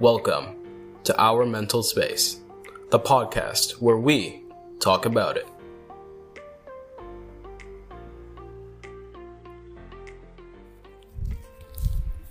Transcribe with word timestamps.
Welcome 0.00 0.56
to 1.04 1.14
Our 1.20 1.44
Mental 1.44 1.82
Space, 1.82 2.40
the 2.88 2.98
podcast 2.98 3.72
where 3.82 3.98
we 3.98 4.42
talk 4.78 5.04
about 5.04 5.36
it. 5.36 5.46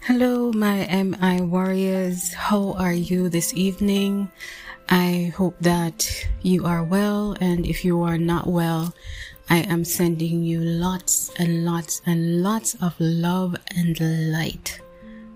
Hello, 0.01 0.51
my 0.51 0.87
MI 0.87 1.41
warriors. 1.41 2.33
How 2.33 2.73
are 2.73 2.91
you 2.91 3.29
this 3.29 3.53
evening? 3.53 4.31
I 4.89 5.31
hope 5.37 5.53
that 5.61 6.27
you 6.41 6.65
are 6.65 6.83
well, 6.83 7.37
and 7.39 7.67
if 7.67 7.85
you 7.85 8.01
are 8.01 8.17
not 8.17 8.47
well, 8.47 8.95
I 9.47 9.57
am 9.57 9.85
sending 9.85 10.41
you 10.41 10.59
lots 10.59 11.29
and 11.37 11.65
lots 11.65 12.01
and 12.07 12.41
lots 12.41 12.73
of 12.81 12.95
love 12.99 13.57
and 13.77 14.31
light. 14.33 14.81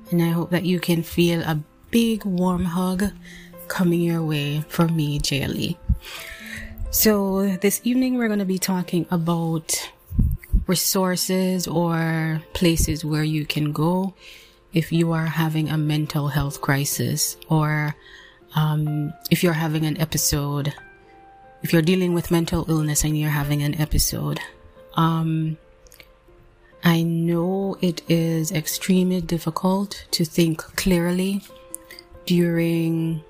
And 0.09 0.20
I 0.20 0.29
hope 0.29 0.49
that 0.49 0.65
you 0.65 0.79
can 0.79 1.03
feel 1.03 1.41
a 1.41 1.61
big 1.93 2.25
warm 2.25 2.65
hug 2.65 3.05
coming 3.67 4.01
your 4.01 4.23
way 4.25 4.61
from 4.67 4.97
me, 4.97 5.20
Jaylee. 5.20 5.77
So, 6.89 7.55
this 7.57 7.81
evening 7.84 8.17
we're 8.17 8.27
going 8.27 8.39
to 8.39 8.45
be 8.45 8.57
talking 8.57 9.05
about 9.11 9.91
resources 10.65 11.67
or 11.67 12.41
places 12.53 13.05
where 13.05 13.23
you 13.23 13.45
can 13.45 13.71
go 13.71 14.15
if 14.73 14.91
you 14.91 15.11
are 15.11 15.27
having 15.27 15.70
a 15.70 15.77
mental 15.77 16.29
health 16.29 16.61
crisis 16.61 17.37
or 17.48 17.95
um, 18.55 19.13
if 19.29 19.43
you're 19.43 19.53
having 19.53 19.85
an 19.85 20.01
episode 20.01 20.73
if 21.63 21.71
you're 21.71 21.81
dealing 21.81 22.13
with 22.13 22.29
mental 22.29 22.65
illness 22.70 23.03
and 23.03 23.17
you're 23.17 23.29
having 23.29 23.63
an 23.63 23.79
episode, 23.79 24.39
um, 24.95 25.57
I 26.84 27.03
know 27.03 27.77
it 27.79 28.01
is 28.09 28.51
extremely 28.51 29.21
difficult 29.21 30.05
to 30.12 30.25
think 30.25 30.59
clearly 30.75 31.41
during 32.26 33.24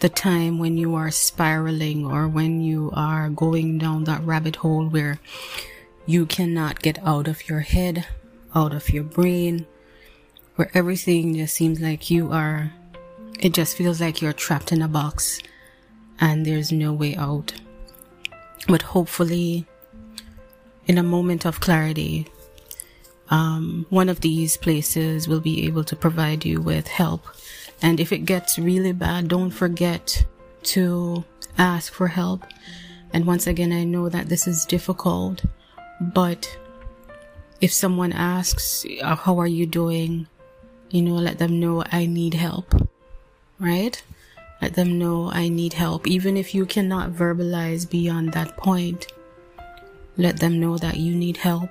the 0.00 0.08
time 0.08 0.58
when 0.58 0.76
you 0.76 0.94
are 0.94 1.10
spiraling 1.10 2.04
or 2.04 2.28
when 2.28 2.60
you 2.60 2.90
are 2.94 3.30
going 3.30 3.78
down 3.78 4.04
that 4.04 4.22
rabbit 4.24 4.56
hole 4.56 4.86
where 4.86 5.18
you 6.06 6.26
cannot 6.26 6.82
get 6.82 6.98
out 7.06 7.26
of 7.26 7.48
your 7.48 7.60
head, 7.60 8.06
out 8.54 8.74
of 8.74 8.90
your 8.90 9.04
brain, 9.04 9.66
where 10.56 10.70
everything 10.74 11.34
just 11.34 11.54
seems 11.54 11.80
like 11.80 12.10
you 12.10 12.30
are, 12.32 12.72
it 13.40 13.52
just 13.52 13.76
feels 13.76 14.00
like 14.00 14.20
you're 14.20 14.32
trapped 14.32 14.72
in 14.72 14.82
a 14.82 14.88
box 14.88 15.40
and 16.20 16.44
there's 16.44 16.70
no 16.70 16.92
way 16.92 17.16
out. 17.16 17.54
But 18.68 18.82
hopefully, 18.82 19.66
in 20.86 20.98
a 20.98 21.02
moment 21.02 21.44
of 21.44 21.60
clarity, 21.60 22.26
um, 23.30 23.86
one 23.90 24.08
of 24.08 24.20
these 24.20 24.56
places 24.56 25.28
will 25.28 25.40
be 25.40 25.66
able 25.66 25.84
to 25.84 25.96
provide 25.96 26.44
you 26.44 26.60
with 26.60 26.88
help. 26.88 27.26
And 27.82 28.00
if 28.00 28.12
it 28.12 28.24
gets 28.26 28.58
really 28.58 28.92
bad, 28.92 29.28
don't 29.28 29.50
forget 29.50 30.24
to 30.74 31.24
ask 31.58 31.92
for 31.92 32.08
help. 32.08 32.44
And 33.12 33.26
once 33.26 33.46
again, 33.46 33.72
I 33.72 33.84
know 33.84 34.08
that 34.08 34.28
this 34.28 34.46
is 34.46 34.66
difficult, 34.66 35.44
but 36.00 36.58
if 37.60 37.72
someone 37.72 38.12
asks, 38.12 38.84
uh, 39.02 39.16
How 39.16 39.38
are 39.38 39.46
you 39.46 39.66
doing? 39.66 40.26
You 40.90 41.02
know, 41.02 41.14
let 41.14 41.38
them 41.38 41.60
know 41.60 41.84
I 41.90 42.06
need 42.06 42.34
help, 42.34 42.74
right? 43.58 44.02
Let 44.60 44.74
them 44.74 44.98
know 44.98 45.30
I 45.30 45.48
need 45.48 45.74
help. 45.74 46.06
Even 46.06 46.36
if 46.36 46.54
you 46.54 46.66
cannot 46.66 47.12
verbalize 47.12 47.88
beyond 47.88 48.32
that 48.32 48.56
point, 48.56 49.06
let 50.16 50.38
them 50.38 50.60
know 50.60 50.78
that 50.78 50.96
you 50.96 51.14
need 51.14 51.38
help 51.38 51.70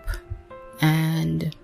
and 0.82 1.56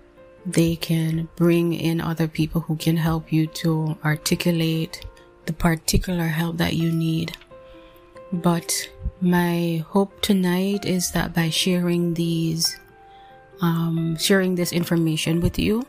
they 0.46 0.76
can 0.76 1.30
bring 1.36 1.74
in 1.74 2.02
other 2.02 2.28
people 2.28 2.62
who 2.62 2.76
can 2.76 2.98
help 2.98 3.32
you 3.32 3.48
to 3.48 3.98
articulate 4.04 5.06
the 5.46 5.54
particular 5.54 6.28
help 6.28 6.58
that 6.58 6.76
you 6.76 6.92
need. 6.92 7.36
But 8.32 8.90
my 9.22 9.84
hope 9.90 10.22
tonight 10.22 10.86
is 10.86 11.12
that 11.12 11.34
by 11.34 11.50
sharing 11.50 12.14
these, 12.14 12.78
um, 13.62 14.18
sharing 14.18 14.56
this 14.56 14.72
information 14.72 15.42
with 15.42 15.58
you, 15.58 15.86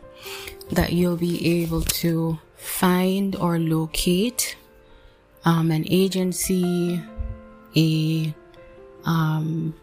that 0.70 0.92
you'll 0.92 1.16
be 1.16 1.62
able 1.62 1.82
to 1.82 2.38
find 2.56 3.36
or 3.36 3.58
locate 3.58 4.56
um, 5.44 5.70
an 5.70 5.84
agency, 5.88 7.02
a, 7.76 8.34
um, 9.04 9.74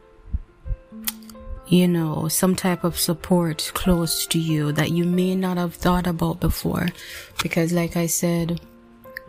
you 1.68 1.88
know, 1.88 2.28
some 2.28 2.56
type 2.56 2.84
of 2.84 2.98
support 2.98 3.72
close 3.74 4.26
to 4.28 4.40
you 4.40 4.72
that 4.72 4.92
you 4.92 5.04
may 5.04 5.36
not 5.36 5.58
have 5.58 5.74
thought 5.76 6.08
about 6.08 6.40
before. 6.40 6.88
Because, 7.42 7.74
like 7.74 7.98
I 7.98 8.06
said, 8.06 8.62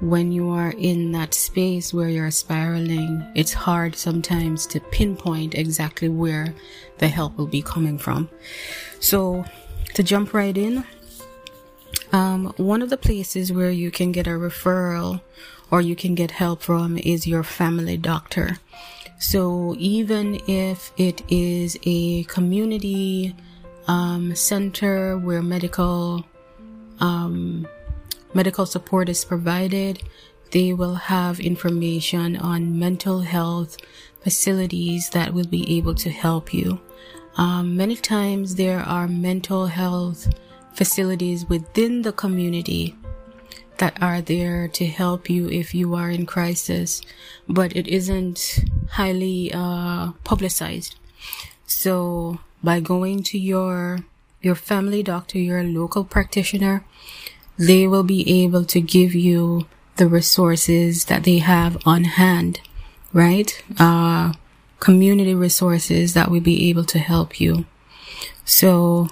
when 0.00 0.31
you 0.31 0.50
are 0.50 0.71
in 0.71 1.10
that 1.12 1.34
space 1.34 1.93
where 1.93 2.09
you're 2.09 2.31
spiraling, 2.31 3.26
it's 3.34 3.53
hard 3.53 3.97
sometimes 3.97 4.66
to 4.69 4.81
pinpoint 4.81 5.54
exactly 5.56 6.09
where 6.09 6.54
the 6.99 7.09
help 7.09 7.37
will 7.37 7.47
be 7.47 7.62
coming 7.62 7.99
from. 7.99 8.28
So, 9.00 9.44
to 9.94 10.03
jump 10.03 10.32
right 10.32 10.56
in, 10.56 10.84
um, 12.12 12.53
one 12.56 12.82
of 12.82 12.91
the 12.91 12.97
places 12.97 13.53
where 13.53 13.70
you 13.70 13.91
can 13.91 14.12
get 14.12 14.26
a 14.26 14.31
referral 14.31 15.20
or 15.70 15.81
you 15.81 15.97
can 15.97 16.15
get 16.15 16.31
help 16.31 16.62
from 16.62 16.97
is 16.99 17.26
your 17.26 17.43
family 17.43 17.97
doctor. 17.97 18.59
So 19.18 19.74
even 19.78 20.40
if 20.46 20.92
it 20.96 21.22
is 21.28 21.76
a 21.82 22.24
community 22.24 23.34
um, 23.88 24.34
center 24.34 25.18
where 25.18 25.42
medical 25.42 26.24
um, 27.00 27.66
medical 28.34 28.66
support 28.66 29.08
is 29.08 29.24
provided, 29.24 30.02
they 30.50 30.72
will 30.72 30.94
have 30.94 31.40
information 31.40 32.36
on 32.36 32.78
mental 32.78 33.20
health 33.20 33.76
facilities 34.22 35.10
that 35.10 35.32
will 35.32 35.46
be 35.46 35.76
able 35.76 35.94
to 35.94 36.10
help 36.10 36.52
you. 36.52 36.80
Um, 37.36 37.76
many 37.76 37.96
times 37.96 38.56
there 38.56 38.80
are 38.80 39.08
mental 39.08 39.66
health 39.66 40.28
facilities 40.74 41.48
within 41.48 42.02
the 42.02 42.12
community 42.12 42.94
that 43.78 44.00
are 44.02 44.20
there 44.20 44.68
to 44.68 44.86
help 44.86 45.30
you 45.30 45.48
if 45.48 45.74
you 45.74 45.94
are 45.94 46.10
in 46.10 46.26
crisis, 46.26 47.00
but 47.48 47.74
it 47.74 47.86
isn't 47.88 48.60
highly 48.92 49.52
uh, 49.52 50.12
publicized. 50.24 50.96
So 51.66 52.40
by 52.62 52.80
going 52.80 53.22
to 53.24 53.38
your 53.38 54.00
your 54.40 54.54
family 54.54 55.02
doctor, 55.02 55.38
your 55.38 55.64
local 55.64 56.04
practitioner, 56.04 56.84
they 57.58 57.88
will 57.88 58.04
be 58.04 58.44
able 58.44 58.64
to 58.64 58.80
give 58.80 59.14
you 59.14 59.66
the 59.96 60.06
resources 60.06 61.06
that 61.06 61.24
they 61.24 61.38
have 61.38 61.76
on 61.84 62.04
hand, 62.04 62.60
right? 63.12 63.62
Uh, 63.78 64.32
community 64.78 65.34
resources 65.34 66.14
that 66.14 66.30
will 66.30 66.40
be 66.40 66.70
able 66.70 66.84
to 66.84 67.00
help 67.00 67.40
you. 67.40 67.66
So 68.44 69.08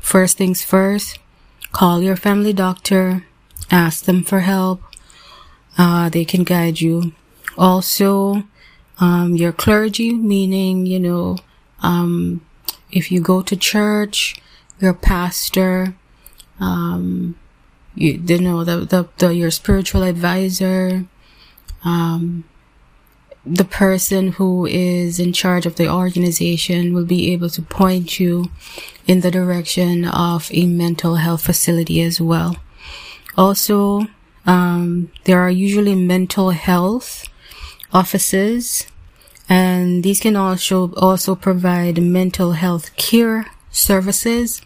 first 0.00 0.38
things 0.38 0.62
first, 0.62 1.18
call 1.72 2.02
your 2.02 2.16
family 2.16 2.54
doctor, 2.54 3.26
ask 3.72 4.04
them 4.04 4.22
for 4.22 4.40
help. 4.40 4.82
Uh, 5.76 6.08
they 6.10 6.24
can 6.24 6.44
guide 6.44 6.80
you. 6.80 7.12
Also, 7.56 8.44
um, 9.00 9.34
your 9.34 9.52
clergy, 9.52 10.12
meaning, 10.12 10.86
you 10.86 11.00
know, 11.00 11.38
um, 11.80 12.42
if 12.92 13.10
you 13.10 13.20
go 13.20 13.42
to 13.42 13.56
church, 13.56 14.36
your 14.78 14.92
pastor, 14.92 15.94
um, 16.60 17.34
you, 17.94 18.22
you 18.24 18.38
know, 18.38 18.62
the, 18.62 18.80
the, 18.80 19.08
the, 19.18 19.34
your 19.34 19.50
spiritual 19.50 20.02
advisor, 20.02 21.06
um, 21.84 22.44
the 23.44 23.64
person 23.64 24.32
who 24.32 24.66
is 24.66 25.18
in 25.18 25.32
charge 25.32 25.66
of 25.66 25.76
the 25.76 25.90
organization 25.90 26.94
will 26.94 27.04
be 27.04 27.32
able 27.32 27.50
to 27.50 27.62
point 27.62 28.20
you 28.20 28.50
in 29.06 29.20
the 29.20 29.30
direction 29.30 30.04
of 30.04 30.48
a 30.52 30.66
mental 30.66 31.16
health 31.16 31.42
facility 31.42 32.00
as 32.02 32.20
well. 32.20 32.56
Also, 33.36 34.06
um, 34.46 35.10
there 35.24 35.40
are 35.40 35.50
usually 35.50 35.94
mental 35.94 36.50
health 36.50 37.24
offices, 37.92 38.86
and 39.48 40.02
these 40.02 40.20
can 40.20 40.36
also 40.36 40.92
also 40.94 41.34
provide 41.34 42.02
mental 42.02 42.52
health 42.52 42.94
care 42.96 43.46
services. 43.70 44.62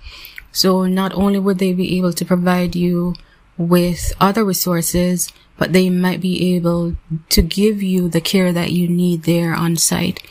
So 0.52 0.86
not 0.86 1.12
only 1.14 1.38
would 1.38 1.58
they 1.58 1.72
be 1.72 1.98
able 1.98 2.12
to 2.14 2.24
provide 2.24 2.74
you 2.74 3.14
with 3.58 4.12
other 4.20 4.44
resources, 4.44 5.30
but 5.58 5.72
they 5.72 5.90
might 5.90 6.20
be 6.20 6.54
able 6.56 6.96
to 7.30 7.42
give 7.42 7.82
you 7.82 8.08
the 8.08 8.20
care 8.20 8.52
that 8.52 8.72
you 8.72 8.88
need 8.88 9.22
there 9.22 9.54
on 9.54 9.76
site. 9.76 10.22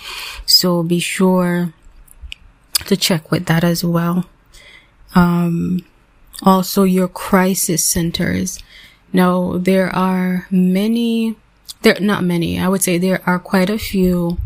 So 0.46 0.84
be 0.84 1.00
sure 1.00 1.74
to 2.86 2.98
check 2.98 3.32
with 3.32 3.46
that 3.48 3.64
as 3.64 3.84
well. 3.84 4.26
Um, 5.16 5.86
also 6.44 6.84
your 6.84 7.08
crisis 7.08 7.84
centers. 7.84 8.60
Now, 9.14 9.58
there 9.58 9.90
are 9.96 10.48
many, 10.52 11.36
there, 11.82 12.00
not 12.00 12.24
many, 12.24 12.60
I 12.60 12.68
would 12.68 12.84
say 12.84 12.98
there 12.98 13.22
are 13.26 13.40
quite 13.40 13.70
a 13.70 13.80
few, 13.80 14.38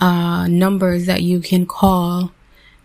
uh, 0.00 0.46
numbers 0.46 1.06
that 1.06 1.22
you 1.22 1.40
can 1.40 1.66
call. 1.66 2.32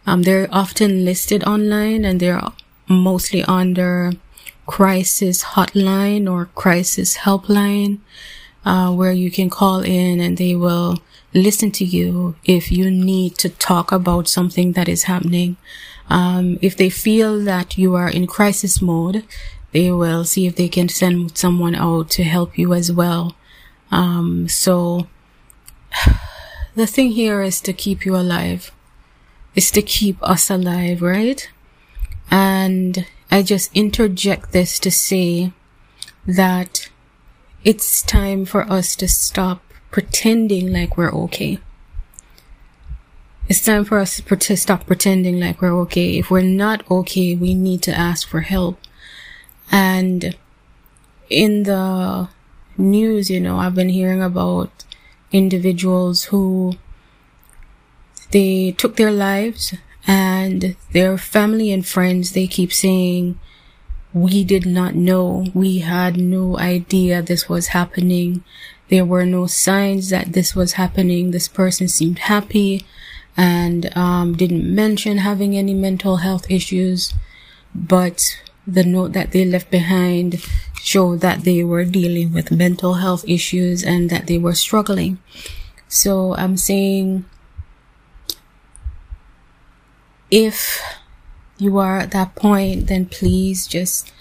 Um, 0.05 0.23
they're 0.23 0.47
often 0.51 1.05
listed 1.05 1.43
online 1.43 2.05
and 2.05 2.19
they're 2.19 2.41
mostly 2.87 3.43
under 3.43 4.13
crisis 4.65 5.43
hotline 5.43 6.31
or 6.31 6.45
crisis 6.55 7.17
helpline 7.17 7.99
uh, 8.65 8.91
where 8.91 9.11
you 9.11 9.31
can 9.31 9.49
call 9.49 9.81
in 9.81 10.19
and 10.19 10.37
they 10.37 10.55
will 10.55 10.97
listen 11.33 11.71
to 11.71 11.85
you 11.85 12.35
if 12.43 12.71
you 12.71 12.89
need 12.89 13.37
to 13.37 13.49
talk 13.49 13.91
about 13.91 14.27
something 14.27 14.73
that 14.73 14.87
is 14.87 15.03
happening. 15.03 15.57
Um, 16.09 16.57
if 16.61 16.75
they 16.75 16.89
feel 16.89 17.39
that 17.41 17.77
you 17.77 17.95
are 17.95 18.09
in 18.09 18.27
crisis 18.27 18.81
mode, 18.81 19.23
they 19.71 19.91
will 19.91 20.25
see 20.25 20.47
if 20.47 20.55
they 20.55 20.67
can 20.67 20.89
send 20.89 21.37
someone 21.37 21.75
out 21.75 22.09
to 22.11 22.23
help 22.23 22.57
you 22.57 22.73
as 22.73 22.91
well. 22.91 23.35
Um, 23.91 24.47
so 24.47 25.07
the 26.75 26.87
thing 26.87 27.11
here 27.11 27.41
is 27.41 27.61
to 27.61 27.73
keep 27.73 28.05
you 28.05 28.15
alive, 28.15 28.71
is 29.55 29.71
to 29.71 29.81
keep 29.81 30.21
us 30.23 30.49
alive, 30.49 31.01
right? 31.01 31.49
And 32.31 33.05
I 33.29 33.43
just 33.43 33.75
interject 33.75 34.51
this 34.51 34.79
to 34.79 34.91
say 34.91 35.51
that 36.25 36.89
it's 37.63 38.01
time 38.01 38.45
for 38.45 38.61
us 38.71 38.95
to 38.95 39.07
stop 39.07 39.61
pretending 39.91 40.71
like 40.71 40.97
we're 40.97 41.11
okay. 41.11 41.59
It's 43.49 43.65
time 43.65 43.83
for 43.83 43.97
us 43.97 44.21
to 44.21 44.55
stop 44.55 44.85
pretending 44.85 45.39
like 45.39 45.59
we're 45.59 45.75
okay. 45.81 46.19
If 46.19 46.29
we're 46.29 46.43
not 46.43 46.85
okay, 46.91 47.33
we 47.33 47.55
need 47.55 47.81
to 47.81 47.91
ask 47.91 48.27
for 48.27 48.41
help. 48.41 48.79
And 49.71 50.37
in 51.31 51.63
the 51.63 52.29
news, 52.77 53.31
you 53.31 53.39
know, 53.39 53.57
I've 53.57 53.73
been 53.73 53.89
hearing 53.89 54.21
about 54.21 54.85
individuals 55.31 56.25
who 56.25 56.73
they 58.29 58.71
took 58.73 58.97
their 58.97 59.11
lives 59.11 59.73
and 60.05 60.75
their 60.91 61.17
family 61.17 61.71
and 61.71 61.83
friends, 61.83 62.33
they 62.33 62.45
keep 62.45 62.71
saying, 62.71 63.39
we 64.13 64.43
did 64.43 64.67
not 64.67 64.93
know. 64.93 65.47
We 65.55 65.79
had 65.79 66.17
no 66.17 66.55
idea 66.59 67.23
this 67.23 67.49
was 67.49 67.69
happening. 67.69 68.43
There 68.89 69.05
were 69.05 69.25
no 69.25 69.47
signs 69.47 70.09
that 70.09 70.33
this 70.33 70.55
was 70.55 70.73
happening. 70.73 71.31
This 71.31 71.47
person 71.47 71.87
seemed 71.87 72.19
happy 72.19 72.85
and 73.39 73.95
um, 73.95 74.35
didn't 74.35 74.67
mention 74.67 75.19
having 75.19 75.55
any 75.55 75.73
mental 75.73 76.17
health 76.17 76.45
issues. 76.51 77.13
But 77.73 78.37
the 78.67 78.83
note 78.83 79.13
that 79.13 79.31
they 79.31 79.45
left 79.45 79.71
behind 79.71 80.43
showed 80.81 81.21
that 81.21 81.45
they 81.45 81.63
were 81.63 81.85
dealing 81.85 82.33
with 82.33 82.51
mental 82.51 82.95
health 82.95 83.23
issues 83.25 83.81
and 83.81 84.09
that 84.09 84.27
they 84.27 84.37
were 84.37 84.53
struggling. 84.53 85.19
So 85.87 86.35
I'm 86.35 86.57
saying 86.57 87.23
if 90.29 90.81
you 91.57 91.77
are 91.77 91.97
at 91.97 92.11
that 92.11 92.35
point, 92.35 92.87
then 92.87 93.05
please 93.05 93.67
just 93.67 94.11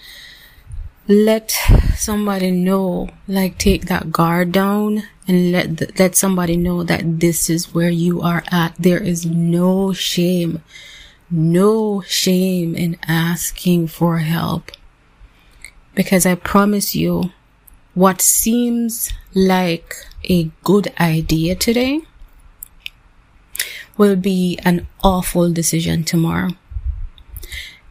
let 1.09 1.51
somebody 1.97 2.51
know, 2.51 3.09
like 3.27 3.57
take 3.57 3.87
that 3.87 4.13
guard 4.13 4.53
down 4.53 5.03
and 5.29 5.51
let 5.51 5.77
the, 5.77 5.93
let 5.99 6.15
somebody 6.15 6.57
know 6.57 6.83
that 6.83 7.19
this 7.19 7.49
is 7.49 7.73
where 7.73 7.91
you 7.91 8.21
are 8.21 8.43
at. 8.51 8.75
There 8.79 9.01
is 9.01 9.27
no 9.27 9.93
shame, 9.93 10.63
no 11.29 12.01
shame 12.01 12.75
in 12.75 12.97
asking 13.07 13.87
for 13.87 14.17
help. 14.17 14.71
Because 15.93 16.25
I 16.25 16.33
promise 16.33 16.95
you, 16.95 17.31
what 17.93 18.21
seems 18.21 19.13
like 19.35 19.95
a 20.27 20.49
good 20.63 20.91
idea 20.99 21.55
today 21.55 22.01
will 23.97 24.15
be 24.15 24.57
an 24.63 24.87
awful 25.03 25.53
decision 25.53 26.03
tomorrow 26.03 26.49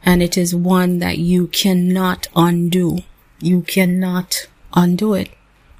and 0.02 0.22
it 0.22 0.38
is 0.38 0.54
one 0.54 0.98
that 0.98 1.18
you 1.18 1.46
cannot 1.48 2.28
undo. 2.34 2.98
You 3.40 3.62
cannot 3.62 4.48
undo 4.72 5.14
it, 5.14 5.30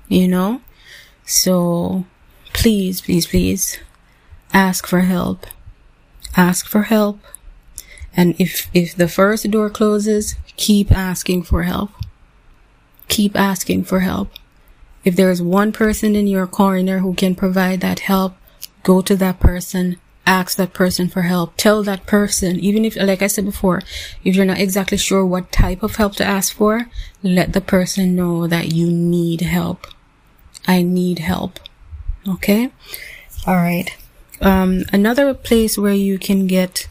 you 0.09 0.29
know? 0.29 0.61
So 1.29 2.07
please, 2.55 3.03
please, 3.03 3.27
please 3.27 3.79
ask 4.55 4.87
for 4.87 5.01
help. 5.01 5.47
Ask 6.35 6.67
for 6.67 6.85
help. 6.85 7.21
And 8.17 8.35
if, 8.41 8.71
if 8.73 8.97
the 8.97 9.09
first 9.09 9.51
door 9.51 9.69
closes, 9.69 10.37
keep 10.57 10.91
asking 10.91 11.43
for 11.43 11.65
help. 11.65 11.91
Keep 13.09 13.37
asking 13.37 13.85
for 13.85 14.01
help. 14.01 14.31
If 15.05 15.17
there 15.17 15.31
is 15.31 15.43
one 15.43 15.71
person 15.71 16.17
in 16.17 16.27
your 16.27 16.47
corner 16.47 17.01
who 17.01 17.13
can 17.13 17.35
provide 17.35 17.83
that 17.83 18.01
help, 18.01 18.35
go 18.83 19.03
to 19.03 19.15
that 19.17 19.39
person 19.39 19.99
ask 20.29 20.59
that 20.59 20.75
person 20.75 21.09
for 21.09 21.23
help. 21.23 21.55
Tell 21.57 21.83
that 21.83 22.05
person, 22.07 22.61
even 22.61 22.85
if, 22.85 22.97
like 22.97 23.23
I 23.23 23.29
said 23.29 23.47
before, 23.47 23.83
if 24.23 24.37
you're 24.37 24.45
not 24.45 24.59
exactly 24.61 24.99
sure 24.99 25.25
what 25.25 25.51
type 25.51 25.83
of 25.83 25.97
help 25.97 26.17
to 26.17 26.25
ask 26.25 26.55
for, 26.55 26.91
let 27.23 27.55
the 27.55 27.63
person 27.63 28.15
know 28.15 28.47
that 28.47 28.73
you 28.73 28.91
need 28.91 29.41
help. 29.41 29.87
I 30.69 30.83
need 30.83 31.19
help. 31.19 31.59
Okay? 32.29 32.71
Alright. 33.47 33.97
Um, 34.41 34.85
another 34.93 35.35
place 35.35 35.77
where 35.77 35.95
you 35.95 36.19
can 36.19 36.47
get 36.47 36.87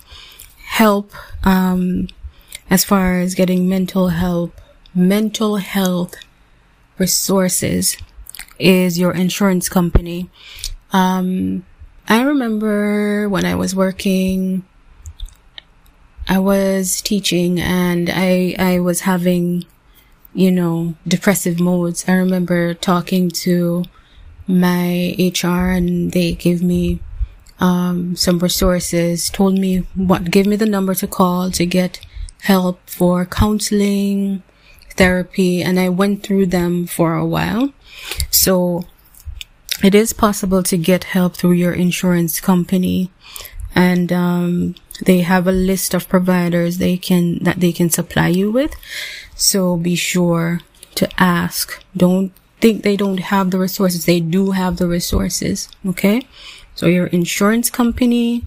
help, 0.65 1.13
um, 1.45 2.07
as 2.69 2.83
far 2.83 3.19
as 3.19 3.35
getting 3.35 3.69
mental 3.69 4.09
help, 4.09 4.59
mental 4.93 5.57
health 5.57 6.15
resources 6.97 7.95
is 8.59 8.99
your 8.99 9.13
insurance 9.13 9.69
company. 9.69 10.29
Um, 10.91 11.63
I 12.09 12.21
remember 12.21 13.29
when 13.29 13.45
I 13.45 13.55
was 13.55 13.75
working, 13.75 14.65
I 16.27 16.39
was 16.39 17.01
teaching 17.01 17.59
and 17.59 18.09
I, 18.11 18.55
I 18.57 18.79
was 18.79 19.01
having, 19.01 19.65
you 20.37 20.51
know, 20.51 20.93
depressive 21.07 21.59
modes. 21.59 22.05
I 22.07 22.13
remember 22.13 22.75
talking 22.75 23.31
to 23.41 23.83
my 24.47 25.15
HR 25.17 25.73
and 25.73 26.11
they 26.11 26.33
gave 26.33 26.61
me, 26.61 26.99
um, 27.59 28.15
some 28.15 28.37
resources, 28.37 29.31
told 29.31 29.57
me 29.57 29.79
what, 29.95 30.29
gave 30.29 30.45
me 30.45 30.55
the 30.55 30.67
number 30.67 30.93
to 30.93 31.07
call 31.07 31.49
to 31.49 31.65
get 31.65 32.05
help 32.43 32.79
for 32.87 33.25
counseling, 33.25 34.43
therapy, 34.91 35.63
and 35.63 35.79
I 35.79 35.89
went 35.89 36.21
through 36.21 36.45
them 36.45 36.85
for 36.85 37.15
a 37.15 37.25
while. 37.25 37.73
So 38.29 38.85
it 39.83 39.95
is 39.95 40.13
possible 40.13 40.61
to 40.61 40.77
get 40.77 41.15
help 41.15 41.35
through 41.35 41.53
your 41.53 41.73
insurance 41.73 42.39
company 42.39 43.09
and 43.77 44.11
um, 44.11 44.73
they 45.05 45.21
have 45.21 45.45
a 45.47 45.51
list 45.51 45.93
of 45.93 46.09
providers 46.09 46.79
they 46.79 46.97
can 46.97 47.37
that 47.43 47.59
they 47.59 47.71
can 47.71 47.89
supply 47.91 48.27
you 48.27 48.51
with. 48.51 48.75
So 49.35 49.77
be 49.77 49.95
sure 49.95 50.61
to 50.95 51.07
ask. 51.21 51.79
Don't 51.95 52.33
think 52.59 52.81
they 52.81 52.97
don't 52.97 53.19
have 53.19 53.51
the 53.51 53.59
resources. 53.59 54.05
They 54.05 54.19
do 54.19 54.51
have 54.51 54.77
the 54.77 54.87
resources 54.87 55.69
okay? 55.85 56.27
So 56.73 56.87
your 56.87 57.05
insurance 57.07 57.69
company 57.69 58.45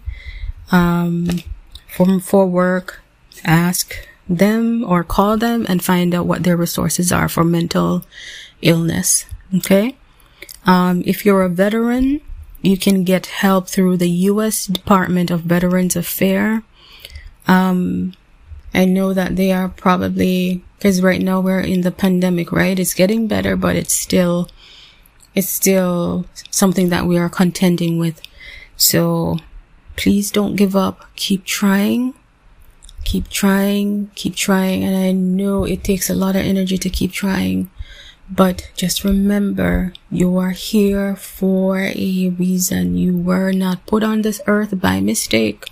um, 0.72 1.28
for, 1.86 2.18
for 2.18 2.46
work 2.46 3.00
ask 3.44 3.94
them 4.28 4.84
or 4.84 5.04
call 5.04 5.36
them 5.36 5.64
and 5.68 5.82
find 5.82 6.12
out 6.12 6.26
what 6.26 6.42
their 6.42 6.56
resources 6.56 7.12
are 7.12 7.28
for 7.28 7.44
mental 7.44 8.04
illness 8.62 9.26
okay? 9.54 9.94
Um, 10.66 11.04
if 11.06 11.24
you're 11.24 11.42
a 11.42 11.48
veteran, 11.48 12.20
you 12.62 12.76
can 12.76 13.04
get 13.04 13.26
help 13.26 13.68
through 13.68 13.96
the 13.96 14.10
U.S. 14.10 14.66
Department 14.66 15.30
of 15.30 15.42
Veterans 15.42 15.96
Affairs. 15.96 16.62
Um, 17.46 18.14
I 18.74 18.84
know 18.84 19.12
that 19.14 19.36
they 19.36 19.52
are 19.52 19.68
probably, 19.68 20.62
cause 20.80 21.00
right 21.00 21.20
now 21.20 21.40
we're 21.40 21.60
in 21.60 21.80
the 21.80 21.90
pandemic, 21.90 22.52
right? 22.52 22.78
It's 22.78 22.94
getting 22.94 23.26
better, 23.26 23.56
but 23.56 23.76
it's 23.76 23.94
still, 23.94 24.48
it's 25.34 25.48
still 25.48 26.26
something 26.50 26.90
that 26.90 27.06
we 27.06 27.18
are 27.18 27.28
contending 27.28 27.98
with. 27.98 28.20
So 28.76 29.38
please 29.96 30.30
don't 30.30 30.56
give 30.56 30.76
up. 30.76 31.04
Keep 31.16 31.44
trying. 31.44 32.14
Keep 33.04 33.28
trying. 33.28 34.10
Keep 34.14 34.36
trying. 34.36 34.84
And 34.84 34.96
I 34.96 35.12
know 35.12 35.64
it 35.64 35.82
takes 35.82 36.08
a 36.08 36.14
lot 36.14 36.36
of 36.36 36.42
energy 36.42 36.78
to 36.78 36.90
keep 36.90 37.12
trying. 37.12 37.70
But 38.32 38.70
just 38.76 39.02
remember, 39.02 39.92
you 40.08 40.36
are 40.38 40.50
here 40.50 41.16
for 41.16 41.80
a 41.80 42.28
reason. 42.28 42.96
You 42.96 43.16
were 43.16 43.50
not 43.50 43.86
put 43.86 44.04
on 44.04 44.22
this 44.22 44.40
earth 44.46 44.80
by 44.80 45.00
mistake. 45.00 45.70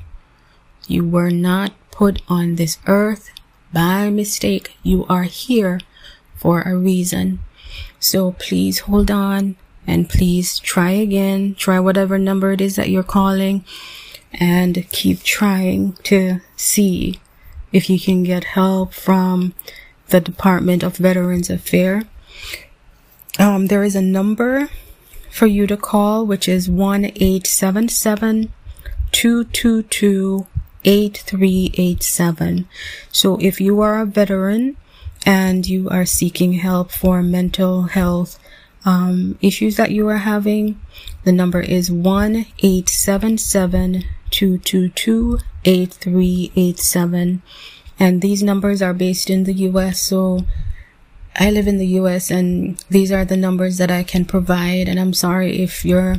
You 0.89 1.07
were 1.07 1.31
not 1.31 1.73
put 1.93 2.21
on 2.29 2.57
this 2.57 2.79
earth 2.89 3.31
by 3.73 4.11
mistake. 4.11 4.77
You 4.83 5.07
are 5.09 5.23
here 5.23 5.79
for 6.35 6.63
a 6.63 6.75
reason. 6.77 7.39
So 8.01 8.33
please 8.33 8.81
hold 8.81 9.09
on 9.09 9.55
and 9.87 10.11
please 10.11 10.59
try 10.59 10.91
again. 10.91 11.55
Try 11.55 11.79
whatever 11.79 12.19
number 12.19 12.51
it 12.51 12.61
is 12.61 12.75
that 12.75 12.91
you're 12.91 13.05
calling 13.05 13.65
and 14.33 14.85
keep 14.91 15.23
trying 15.23 15.93
to 16.05 16.41
see 16.57 17.21
if 17.71 17.89
you 17.89 18.01
can 18.01 18.25
get 18.25 18.45
help 18.59 18.95
from 18.95 19.55
the 20.09 20.21
Department 20.21 20.83
of 20.83 20.97
Veterans 20.97 21.51
Affairs 21.51 22.05
um, 23.39 23.67
there 23.67 23.83
is 23.83 23.95
a 23.95 24.03
number 24.03 24.71
for 25.31 25.47
you 25.47 25.67
to 25.67 25.77
call, 25.77 26.27
which 26.27 26.49
is 26.49 26.69
1 26.69 27.05
877 27.05 28.53
222 29.13 30.47
8387. 30.85 32.69
So 33.11 33.37
if 33.41 33.61
you 33.61 33.81
are 33.81 34.01
a 34.01 34.07
veteran 34.07 34.77
and 35.27 35.67
you 35.67 35.89
are 35.91 36.07
seeking 36.07 36.55
help 36.55 36.91
for 36.91 37.23
mental 37.23 37.83
health 37.85 38.39
um, 38.85 39.39
issues 39.43 39.77
that 39.77 39.91
you 39.91 40.09
are 40.09 40.19
having, 40.19 40.81
the 41.25 41.33
number 41.33 41.61
is 41.61 41.91
1 41.91 42.47
877 42.59 44.05
222 44.31 45.39
8387. 45.65 47.43
And 48.01 48.23
these 48.23 48.43
numbers 48.43 48.81
are 48.81 48.95
based 48.95 49.29
in 49.29 49.45
the 49.45 49.55
US. 49.55 50.01
So 50.01 50.45
I 51.41 51.51
live 51.51 51.69
in 51.69 51.79
the 51.79 51.87
US 52.03 52.31
and 52.31 52.85
these 52.91 53.13
are 53.13 53.25
the 53.25 53.37
numbers 53.37 53.79
that 53.79 53.93
I 53.93 54.03
can 54.03 54.25
provide. 54.25 54.89
And 54.89 54.99
I'm 54.99 55.15
sorry 55.15 55.63
if 55.63 55.85
you're 55.85 56.17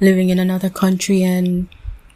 living 0.00 0.30
in 0.30 0.38
another 0.38 0.70
country 0.70 1.24
and 1.24 1.68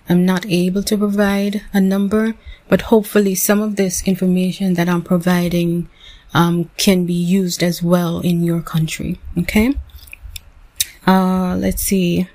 I'm 0.09 0.25
not 0.25 0.47
able 0.47 0.85
to 0.85 0.97
provide 0.97 1.63
a 1.73 1.81
number, 1.81 2.35
but 2.69 2.83
hopefully 2.83 3.35
some 3.35 3.61
of 3.61 3.75
this 3.75 4.07
information 4.07 4.75
that 4.75 4.89
I'm 4.89 5.03
providing 5.03 5.89
um, 6.33 6.71
can 6.77 7.07
be 7.07 7.15
used 7.15 7.63
as 7.63 7.83
well 7.83 8.21
in 8.21 8.45
your 8.45 8.61
country. 8.61 9.19
Okay. 9.37 9.75
Uh, 11.07 11.57
let's 11.57 11.83
see. 11.83 12.29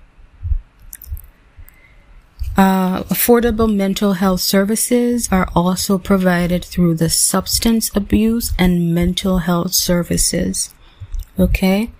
Uh, 2.58 3.04
affordable 3.04 3.74
mental 3.74 4.14
health 4.14 4.42
services 4.42 5.30
are 5.32 5.48
also 5.56 5.98
provided 5.98 6.66
through 6.66 6.94
the 6.96 7.10
substance 7.10 7.90
abuse 7.96 8.52
and 8.60 8.94
mental 8.94 9.40
health 9.40 9.74
services. 9.74 10.74
Okay. 11.40 11.92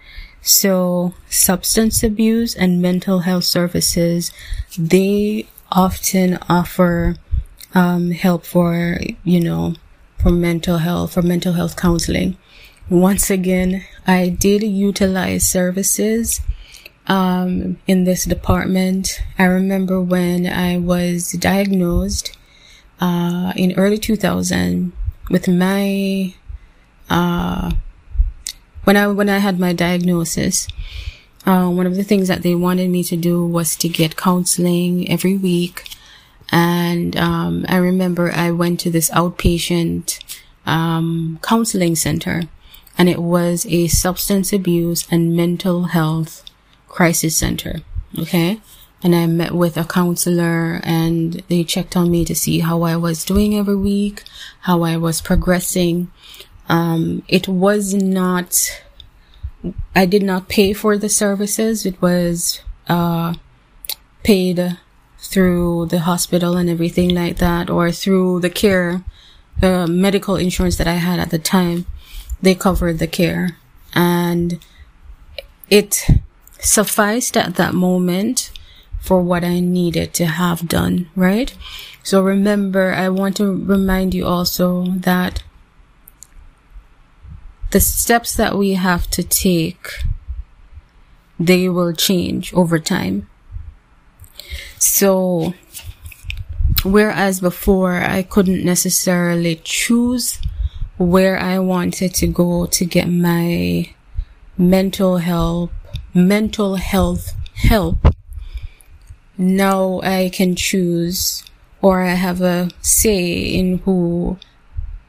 So 0.42 1.14
substance 1.30 2.04
abuse 2.04 2.56
and 2.56 2.82
mental 2.82 3.20
health 3.20 3.44
services, 3.46 4.32
they 4.78 5.48
often 5.72 6.40
offer, 6.50 7.16
um, 7.74 8.12
help 8.12 8.46
for, 8.46 9.00
you 9.24 9.40
know, 9.40 9.76
for 10.18 10.32
mental 10.32 10.80
health, 10.80 11.14
for 11.14 11.22
mental 11.22 11.54
health 11.54 11.76
counseling. 11.76 12.38
Once 12.90 13.30
again, 13.30 13.86
I 14.08 14.30
did 14.30 14.64
utilize 14.64 15.48
services 15.48 16.42
um, 17.10 17.78
in 17.88 18.04
this 18.04 18.24
department. 18.24 19.22
I 19.38 19.46
remember 19.46 20.00
when 20.00 20.46
I 20.46 20.78
was 20.78 21.32
diagnosed 21.34 22.38
uh, 23.02 23.52
in 23.56 23.74
early 23.74 23.98
2000 23.98 24.94
with 25.30 25.48
my 25.48 26.36
uh, 27.10 27.72
when 28.84 28.96
I 28.96 29.08
when 29.08 29.28
I 29.30 29.40
had 29.40 29.60
my 29.60 29.74
diagnosis. 29.74 30.68
Uh, 31.46 31.70
one 31.70 31.88
of 31.88 31.96
the 31.96 32.04
things 32.04 32.28
that 32.28 32.44
they 32.44 32.54
wanted 32.54 32.90
me 32.90 33.04
to 33.04 33.16
do 33.16 33.46
was 33.46 33.76
to 33.78 33.90
get 33.90 34.18
counseling 34.18 35.10
every 35.10 35.38
week, 35.38 35.90
and 36.52 37.16
um, 37.16 37.66
I 37.68 37.78
remember 37.78 38.32
I 38.32 38.52
went 38.52 38.80
to 38.82 38.92
this 38.92 39.10
outpatient 39.12 40.20
um, 40.66 41.40
counseling 41.42 41.96
center, 41.96 42.44
and 42.98 43.08
it 43.10 43.20
was 43.20 43.66
a 43.68 43.88
substance 43.88 44.52
abuse 44.52 45.08
and 45.10 45.36
mental 45.36 45.86
health 45.86 46.49
crisis 46.90 47.36
center. 47.36 47.82
Okay. 48.18 48.60
And 49.02 49.16
I 49.16 49.28
met 49.28 49.54
with 49.54 49.78
a 49.78 49.86
counselor 49.86 50.82
and 50.84 51.36
they 51.48 51.64
checked 51.64 51.96
on 51.96 52.12
me 52.12 52.26
to 52.26 52.36
see 52.36 52.60
how 52.60 52.82
I 52.82 52.98
was 52.98 53.24
doing 53.24 53.56
every 53.56 53.76
week, 53.78 54.24
how 54.62 54.84
I 54.84 54.98
was 54.98 55.22
progressing. 55.22 56.12
Um, 56.68 57.24
it 57.28 57.48
was 57.48 57.94
not, 57.94 58.84
I 59.96 60.06
did 60.06 60.24
not 60.24 60.50
pay 60.50 60.74
for 60.74 60.98
the 60.98 61.08
services. 61.08 61.86
It 61.86 62.02
was, 62.02 62.62
uh, 62.88 63.36
paid 64.24 64.78
through 65.18 65.86
the 65.86 66.00
hospital 66.00 66.58
and 66.58 66.70
everything 66.70 67.16
like 67.16 67.38
that 67.38 67.70
or 67.70 67.92
through 67.92 68.42
the 68.42 68.50
care, 68.50 69.04
the 69.60 69.88
medical 69.88 70.36
insurance 70.36 70.76
that 70.76 70.88
I 70.88 70.94
had 70.96 71.20
at 71.20 71.30
the 71.30 71.40
time. 71.40 71.86
They 72.42 72.56
covered 72.56 73.00
the 73.00 73.08
care 73.08 73.58
and 73.94 74.60
it, 75.70 76.06
sufficed 76.60 77.38
at 77.38 77.56
that 77.56 77.74
moment 77.74 78.52
for 79.00 79.22
what 79.22 79.44
I 79.44 79.60
needed 79.60 80.14
to 80.16 80.26
have 80.26 80.68
done, 80.68 81.10
right? 81.16 81.56
So 82.04 82.22
remember, 82.22 82.94
I 82.94 83.10
want 83.10 83.38
to 83.38 83.46
remind 83.46 84.14
you 84.14 84.26
also 84.26 84.86
that 84.86 85.44
the 87.72 87.80
steps 87.80 88.36
that 88.36 88.58
we 88.58 88.74
have 88.74 89.10
to 89.12 89.24
take, 89.24 89.88
they 91.40 91.70
will 91.70 91.94
change 91.94 92.54
over 92.54 92.80
time. 92.80 93.30
So, 94.80 95.54
whereas 96.84 97.40
before 97.40 97.98
I 97.98 98.24
couldn't 98.24 98.66
necessarily 98.66 99.62
choose 99.64 100.40
where 100.98 101.38
I 101.38 101.60
wanted 101.60 102.14
to 102.16 102.28
go 102.28 102.66
to 102.66 102.86
get 102.86 103.08
my 103.08 103.94
mental 104.58 105.18
health 105.18 105.72
mental 106.14 106.76
health 106.76 107.34
help, 107.56 107.98
now 109.38 110.02
I 110.02 110.30
can 110.34 110.56
choose 110.56 111.44
or 111.82 112.02
I 112.02 112.14
have 112.14 112.42
a 112.42 112.70
say 112.82 113.42
in 113.42 113.80
who 113.80 114.38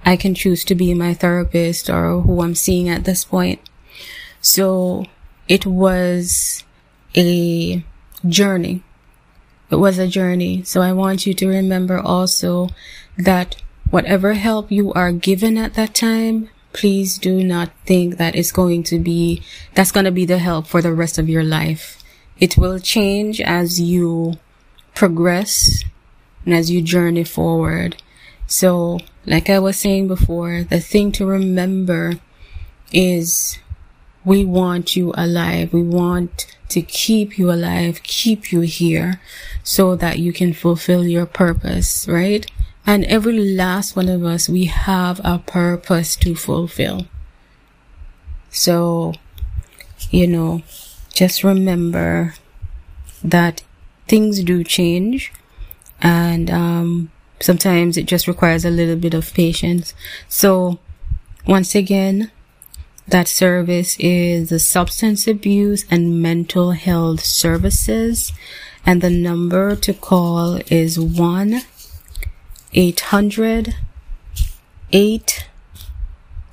I 0.04 0.16
can 0.16 0.35
choose 0.35 0.64
to 0.64 0.75
be 0.75 0.95
my 0.95 1.14
therapist 1.14 1.90
or 1.90 2.21
who 2.21 2.42
I'm 2.42 2.54
seeing 2.54 2.88
at 2.88 3.04
this 3.04 3.25
point. 3.25 3.61
So 4.40 5.04
it 5.49 5.66
was 5.66 6.64
a 7.16 7.85
journey. 8.26 8.83
It 9.71 9.76
was 9.76 9.99
a 9.99 10.09
journey. 10.09 10.62
So 10.64 10.80
I 10.80 10.92
want 10.92 11.26
you 11.26 11.35
to 11.35 11.49
remember 11.49 11.99
also 11.99 12.69
that 13.19 13.57
whatever 13.90 14.35
help 14.35 14.71
you 14.71 14.92
are 14.92 15.12
given 15.12 15.59
at 15.59 15.75
that 15.75 15.95
time, 15.95 16.49
please 16.72 17.18
do 17.18 17.42
not 17.42 17.70
think 17.84 18.16
that 18.16 18.34
it's 18.34 18.52
going 18.52 18.82
to 18.84 18.98
be, 18.98 19.42
that's 19.74 19.92
going 19.92 20.04
to 20.04 20.10
be 20.10 20.24
the 20.24 20.38
help 20.38 20.66
for 20.66 20.80
the 20.80 20.92
rest 20.92 21.18
of 21.18 21.28
your 21.28 21.44
life. 21.44 22.02
It 22.38 22.56
will 22.56 22.78
change 22.78 23.40
as 23.40 23.80
you 23.80 24.38
progress 24.94 25.84
and 26.44 26.54
as 26.54 26.70
you 26.70 26.82
journey 26.82 27.24
forward. 27.24 28.02
So, 28.46 28.98
like 29.26 29.50
I 29.50 29.58
was 29.58 29.78
saying 29.78 30.08
before, 30.08 30.64
the 30.64 30.80
thing 30.80 31.12
to 31.12 31.26
remember 31.26 32.14
is 32.92 33.58
we 34.24 34.44
want 34.44 34.96
you 34.96 35.12
alive. 35.16 35.72
We 35.72 35.82
want 35.82 36.46
to 36.70 36.82
keep 36.82 37.38
you 37.38 37.50
alive, 37.50 38.02
keep 38.02 38.52
you 38.52 38.60
here 38.60 39.20
so 39.62 39.94
that 39.96 40.18
you 40.18 40.32
can 40.32 40.52
fulfill 40.52 41.06
your 41.06 41.26
purpose, 41.26 42.08
right? 42.08 42.50
And 42.87 43.04
every 43.04 43.38
last 43.38 43.94
one 43.94 44.08
of 44.08 44.25
us, 44.25 44.49
we 44.49 44.64
have 44.64 45.20
a 45.22 45.38
purpose 45.38 46.16
to 46.16 46.34
fulfill. 46.34 47.06
So, 48.50 49.14
you 50.10 50.26
know, 50.26 50.62
just 51.12 51.44
remember 51.44 52.34
that 53.22 53.62
things 54.08 54.42
do 54.42 54.64
change 54.64 55.32
and, 56.00 56.50
um, 56.50 57.10
sometimes 57.40 57.96
it 57.96 58.06
just 58.06 58.26
requires 58.26 58.64
a 58.64 58.70
little 58.70 58.96
bit 58.96 59.14
of 59.14 59.32
patience. 59.34 59.94
So 60.28 60.78
once 61.46 61.75
again, 61.75 62.30
that 63.08 63.28
service 63.28 63.96
is 63.99 64.50
the 64.50 64.58
substance 64.58 65.26
abuse 65.26 65.84
and 65.90 66.22
mental 66.22 66.72
health 66.72 67.25
services. 67.25 68.32
And 68.87 69.02
the 69.02 69.10
number 69.10 69.76
to 69.76 69.92
call 69.92 70.60
is 70.70 70.99
one 72.72 72.74
800 72.74 73.74
8 74.92 75.48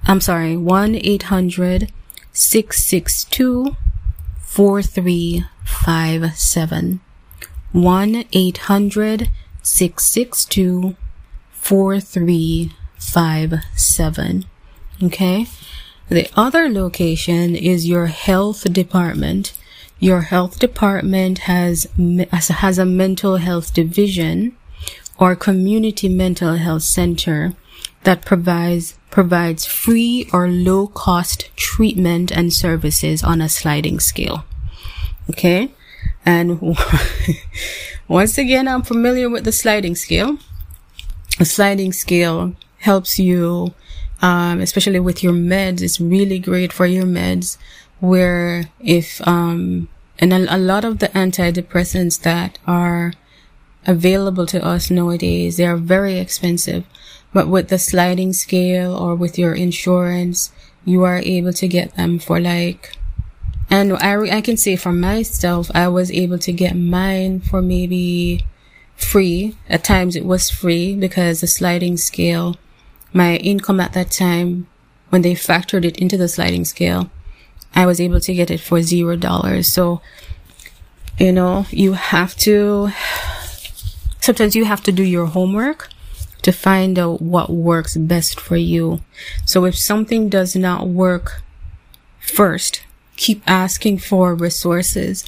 I'm 0.05 0.21
sorry 0.21 0.57
1 0.57 0.95
800 0.95 1.91
662 2.31 3.75
4357 4.39 7.01
1 7.73 8.23
800 8.33 9.29
662 9.61 10.95
4357 11.51 14.45
okay? 15.03 15.45
The 16.09 16.29
other 16.35 16.69
location 16.69 17.55
is 17.55 17.87
your 17.87 18.07
health 18.07 18.63
department. 18.71 19.53
Your 19.99 20.21
health 20.21 20.59
department 20.59 21.39
has 21.39 21.87
has 22.31 22.79
a 22.79 22.85
mental 22.85 23.37
health 23.37 23.73
division 23.73 24.55
or 25.19 25.35
community 25.35 26.09
mental 26.09 26.55
health 26.55 26.83
center 26.83 27.53
that 28.03 28.23
provides 28.23 28.97
provides 29.09 29.65
free 29.65 30.29
or 30.31 30.47
low 30.47 30.87
cost 30.87 31.49
treatment 31.55 32.31
and 32.31 32.53
services 32.53 33.23
on 33.23 33.41
a 33.41 33.49
sliding 33.49 33.99
scale. 33.99 34.45
Okay? 35.29 35.71
And 36.25 36.59
once 38.07 38.37
again, 38.37 38.67
I'm 38.67 38.83
familiar 38.83 39.29
with 39.29 39.43
the 39.43 39.51
sliding 39.51 39.95
scale. 39.95 40.37
A 41.39 41.45
sliding 41.45 41.93
scale 41.93 42.53
helps 42.79 43.17
you, 43.17 43.73
um, 44.21 44.59
especially 44.59 44.99
with 44.99 45.23
your 45.23 45.33
meds. 45.33 45.81
It's 45.81 45.99
really 45.99 46.39
great 46.39 46.73
for 46.73 46.85
your 46.85 47.05
meds 47.05 47.57
where 47.99 48.65
if, 48.79 49.25
um, 49.27 49.87
and 50.19 50.33
a, 50.33 50.55
a 50.55 50.57
lot 50.57 50.85
of 50.85 50.99
the 50.99 51.07
antidepressants 51.09 52.21
that 52.21 52.59
are 52.67 53.13
available 53.87 54.45
to 54.45 54.63
us 54.63 54.91
nowadays. 54.91 55.57
They 55.57 55.65
are 55.65 55.77
very 55.77 56.19
expensive. 56.19 56.85
But 57.33 57.47
with 57.47 57.69
the 57.69 57.79
sliding 57.79 58.33
scale 58.33 58.95
or 58.95 59.15
with 59.15 59.37
your 59.37 59.53
insurance, 59.53 60.51
you 60.85 61.03
are 61.03 61.19
able 61.19 61.53
to 61.53 61.67
get 61.67 61.95
them 61.95 62.19
for 62.19 62.39
like, 62.39 62.95
and 63.69 63.93
I, 63.93 64.37
I 64.37 64.41
can 64.41 64.57
say 64.57 64.75
for 64.75 64.93
myself, 64.93 65.69
I 65.73 65.87
was 65.89 66.11
able 66.11 66.39
to 66.39 66.53
get 66.53 66.75
mine 66.75 67.41
for 67.41 67.61
maybe 67.61 68.45
free. 68.95 69.55
At 69.69 69.83
times 69.83 70.15
it 70.15 70.25
was 70.25 70.49
free 70.49 70.95
because 70.95 71.41
the 71.41 71.47
sliding 71.47 71.97
scale, 71.97 72.55
my 73.13 73.35
income 73.37 73.79
at 73.79 73.93
that 73.93 74.11
time, 74.11 74.67
when 75.09 75.21
they 75.21 75.33
factored 75.33 75.85
it 75.85 75.97
into 75.97 76.17
the 76.17 76.27
sliding 76.27 76.65
scale, 76.65 77.09
I 77.75 77.85
was 77.85 77.99
able 77.99 78.21
to 78.21 78.33
get 78.33 78.49
it 78.49 78.61
for 78.61 78.81
zero 78.81 79.15
dollars. 79.15 79.67
So, 79.67 80.01
you 81.19 81.31
know, 81.31 81.65
you 81.69 81.93
have 81.93 82.35
to, 82.37 82.91
sometimes 84.27 84.57
you 84.57 84.65
have 84.65 84.83
to 84.83 84.91
do 84.91 85.03
your 85.03 85.27
homework 85.27 85.87
to 86.41 86.51
find 86.51 86.99
out 86.99 87.21
what 87.21 87.49
works 87.49 87.95
best 87.95 88.41
for 88.41 88.57
you. 88.57 88.99
So 89.45 89.63
if 89.63 89.77
something 89.77 90.27
does 90.27 90.53
not 90.53 90.85
work 90.85 91.41
first, 92.19 92.83
keep 93.15 93.41
asking 93.47 93.99
for 93.99 94.35
resources. 94.35 95.23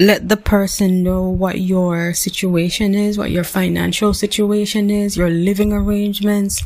Let 0.00 0.30
the 0.30 0.38
person 0.38 1.02
know 1.02 1.28
what 1.28 1.60
your 1.60 2.14
situation 2.14 2.94
is, 2.94 3.18
what 3.18 3.30
your 3.30 3.44
financial 3.44 4.14
situation 4.14 4.88
is, 4.88 5.18
your 5.18 5.28
living 5.28 5.70
arrangements. 5.74 6.64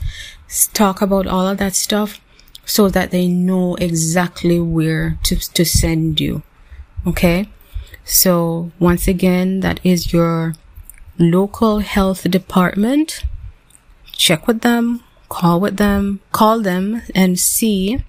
Talk 0.75 1.03
about 1.03 1.27
all 1.27 1.49
of 1.49 1.59
that 1.59 1.75
stuff 1.75 2.21
so 2.65 2.89
that 2.91 3.11
they 3.11 3.27
know 3.27 3.75
exactly 3.81 4.61
where 4.61 5.19
to, 5.25 5.35
to 5.55 5.65
send 5.65 6.21
you. 6.21 6.45
Okay. 7.05 7.49
So 8.05 8.71
once 8.79 9.09
again, 9.09 9.59
that 9.61 9.81
is 9.83 10.13
your 10.13 10.55
local 11.19 11.81
health 11.81 12.31
department. 12.31 13.25
Check 14.13 14.47
with 14.47 14.61
them, 14.61 15.03
call 15.29 15.61
with 15.61 15.77
them, 15.77 16.21
call 16.33 16.61
them 16.61 17.03
and 17.15 17.39
see 17.39 18.03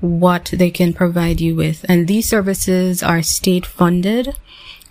what 0.00 0.50
they 0.52 0.70
can 0.70 0.92
provide 0.92 1.40
you 1.40 1.54
with. 1.54 1.84
And 1.88 2.06
these 2.06 2.28
services 2.28 3.02
are 3.02 3.22
state 3.22 3.66
funded 3.66 4.36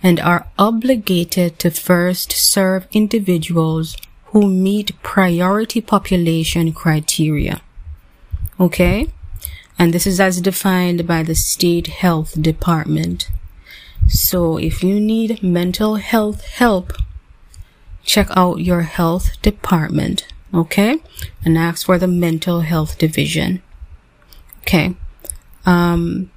and 0.02 0.20
are 0.20 0.46
obligated 0.58 1.58
to 1.60 1.70
first 1.70 2.32
serve 2.32 2.86
individuals 2.92 3.96
who 4.26 4.48
meet 4.48 5.00
priority 5.02 5.80
population 5.80 6.72
criteria. 6.72 7.60
Okay? 8.58 9.08
And 9.78 9.92
this 9.92 10.06
is 10.06 10.20
as 10.20 10.40
defined 10.40 11.06
by 11.06 11.22
the 11.22 11.34
state 11.34 11.86
health 11.86 12.40
department. 12.40 13.28
So 14.08 14.56
if 14.56 14.82
you 14.82 15.00
need 15.00 15.42
mental 15.42 15.96
health 15.96 16.44
help, 16.46 16.92
check 18.06 18.28
out 18.30 18.60
your 18.60 18.82
health 18.82 19.40
department. 19.42 20.26
Okay? 20.54 20.98
And 21.44 21.58
ask 21.58 21.84
for 21.84 21.98
the 21.98 22.08
mental 22.08 22.60
health 22.60 22.96
division. 22.96 23.62
Okay. 24.62 24.94
Um, 25.66 26.30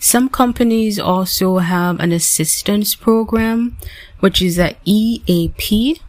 some 0.00 0.28
companies 0.28 0.98
also 0.98 1.58
have 1.58 2.00
an 2.00 2.12
assistance 2.12 2.94
program, 2.94 3.76
which 4.20 4.40
is 4.40 4.58
a 4.58 4.76
EAP, 4.84 6.00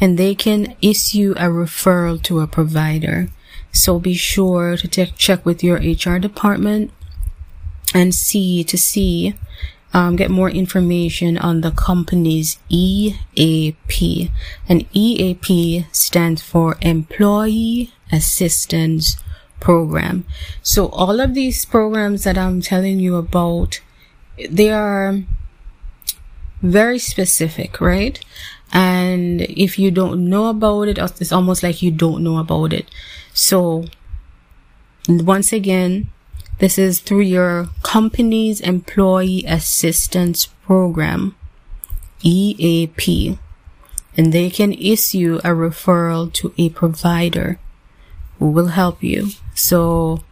and 0.00 0.18
they 0.18 0.34
can 0.34 0.76
issue 0.82 1.34
a 1.36 1.44
referral 1.44 2.22
to 2.24 2.40
a 2.40 2.46
provider. 2.46 3.28
So 3.72 3.98
be 3.98 4.14
sure 4.14 4.76
to 4.76 5.06
check 5.06 5.44
with 5.46 5.62
your 5.62 5.78
HR 5.78 6.18
department 6.18 6.90
and 7.94 8.14
see 8.14 8.64
to 8.64 8.76
see, 8.76 9.34
um, 9.94 10.16
get 10.16 10.30
more 10.30 10.50
information 10.50 11.38
on 11.38 11.62
the 11.62 11.70
company's 11.70 12.58
EAP. 12.68 14.30
And 14.68 14.86
EAP 14.92 15.86
stands 15.92 16.42
for 16.42 16.76
Employee 16.80 17.92
Assistance 18.12 19.16
Program. 19.60 20.24
So 20.62 20.88
all 20.88 21.20
of 21.20 21.34
these 21.34 21.64
programs 21.64 22.24
that 22.24 22.38
I'm 22.38 22.60
telling 22.60 23.00
you 23.00 23.16
about, 23.16 23.80
they 24.48 24.70
are 24.70 25.20
very 26.62 26.98
specific, 26.98 27.80
right? 27.80 28.22
And 28.72 29.40
if 29.42 29.78
you 29.78 29.90
don't 29.90 30.28
know 30.28 30.46
about 30.46 30.88
it, 30.88 30.98
it's 30.98 31.32
almost 31.32 31.62
like 31.62 31.82
you 31.82 31.90
don't 31.90 32.22
know 32.22 32.38
about 32.38 32.72
it. 32.72 32.90
So 33.32 33.86
once 35.08 35.52
again, 35.52 36.10
this 36.58 36.78
is 36.78 37.00
through 37.00 37.20
your 37.20 37.68
company's 37.82 38.60
employee 38.60 39.44
assistance 39.46 40.46
program, 40.66 41.36
EAP, 42.22 43.38
and 44.16 44.32
they 44.32 44.50
can 44.50 44.72
issue 44.72 45.36
a 45.44 45.50
referral 45.50 46.32
to 46.32 46.52
a 46.58 46.68
provider 46.70 47.58
who 48.38 48.50
will 48.50 48.68
help 48.68 49.02
you. 49.02 49.30
So 49.54 50.24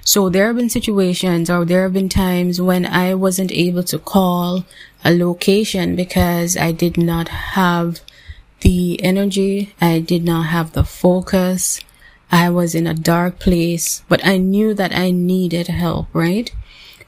So 0.06 0.30
there 0.30 0.48
have 0.48 0.58
been 0.58 0.70
situations 0.70 1.50
or 1.50 1.66
there 1.66 1.84
have 1.84 1.94
been 1.94 2.10
times 2.10 2.62
when 2.62 2.86
I 2.86 3.16
wasn't 3.16 3.52
able 3.52 3.84
to 3.84 3.98
call 3.98 4.66
a 5.04 5.16
location 5.16 5.96
because 5.96 6.58
I 6.58 6.72
did 6.72 6.98
not 6.98 7.30
have 7.30 8.02
the 8.62 9.02
energy. 9.04 9.74
I 9.82 10.00
did 10.00 10.24
not 10.24 10.48
have 10.48 10.74
the 10.74 10.84
focus. 10.84 11.80
I 12.32 12.50
was 12.50 12.74
in 12.74 12.88
a 12.88 12.94
dark 12.94 13.40
place, 13.40 14.04
but 14.10 14.26
I 14.26 14.38
knew 14.38 14.74
that 14.74 14.94
I 14.94 15.12
needed 15.12 15.68
help, 15.68 16.08
right? 16.14 16.54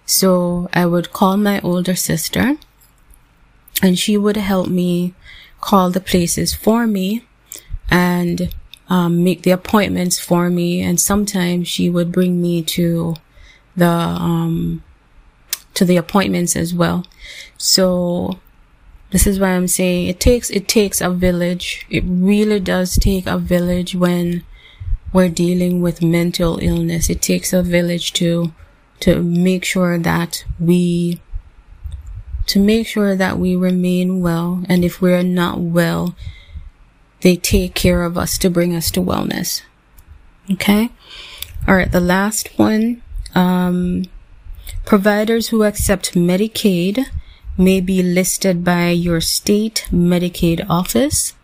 So 0.06 0.70
I 0.74 0.86
would 0.86 1.12
call 1.12 1.38
my 1.38 1.60
older 1.62 1.96
sister 1.96 2.58
and 3.82 3.98
she 3.98 4.18
would 4.18 4.38
help 4.38 4.68
me 4.68 5.14
call 5.62 5.90
the 5.90 6.00
places 6.00 6.54
for 6.54 6.86
me 6.86 7.26
and 7.90 8.54
um, 8.88 9.24
make 9.24 9.42
the 9.42 9.52
appointments 9.52 10.20
for 10.20 10.50
me. 10.50 10.82
And 10.82 11.00
sometimes 11.00 11.68
she 11.68 11.90
would 11.90 12.12
bring 12.12 12.42
me 12.42 12.62
to 12.64 13.16
the, 13.76 13.88
um, 13.88 14.84
to 15.74 15.86
the 15.86 15.98
appointments 15.98 16.56
as 16.56 16.74
well. 16.74 17.06
So 17.58 18.40
this 19.10 19.26
is 19.26 19.40
why 19.40 19.50
I'm 19.50 19.68
saying 19.68 20.08
it 20.08 20.20
takes, 20.20 20.50
it 20.50 20.68
takes 20.68 21.02
a 21.02 21.10
village. 21.10 21.86
It 21.90 22.04
really 22.06 22.60
does 22.60 22.98
take 22.98 23.26
a 23.26 23.40
village 23.40 23.96
when 23.96 24.44
we're 25.16 25.30
dealing 25.30 25.82
with 25.82 26.02
mental 26.02 26.60
illness. 26.62 27.10
It 27.10 27.22
takes 27.22 27.54
a 27.54 27.64
village 27.64 28.12
to, 28.14 28.52
to 29.00 29.24
make 29.24 29.64
sure 29.64 29.98
that 29.98 30.44
we, 30.60 31.22
to 32.48 32.60
make 32.60 32.86
sure 32.86 33.16
that 33.16 33.40
we 33.40 33.56
remain 33.56 34.20
well. 34.20 34.66
And 34.68 34.84
if 34.84 35.02
we're 35.02 35.24
not 35.24 35.62
well, 35.62 36.18
they 37.22 37.38
take 37.38 37.76
care 37.76 38.04
of 38.04 38.18
us 38.18 38.38
to 38.40 38.50
bring 38.50 38.76
us 38.76 38.92
to 38.92 39.00
wellness. 39.00 39.62
Okay. 40.52 40.90
All 41.66 41.76
right. 41.76 41.90
The 41.90 42.02
last 42.02 42.50
one, 42.60 43.02
um, 43.34 44.04
providers 44.86 45.48
who 45.48 45.64
accept 45.64 46.14
Medicaid 46.14 47.06
may 47.58 47.80
be 47.80 48.04
listed 48.04 48.66
by 48.66 48.90
your 48.90 49.22
state 49.22 49.88
Medicaid 49.94 50.66
office, 50.70 51.36